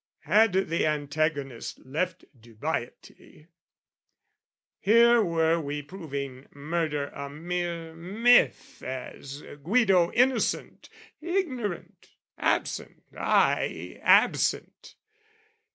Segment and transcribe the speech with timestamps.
[0.21, 3.49] Had the antagonist left dubiety,
[4.79, 9.23] Here were we proving murder a mere myth, And
[9.63, 10.89] Guido innocent,
[11.21, 14.95] ignorant, absent, ay, Absent!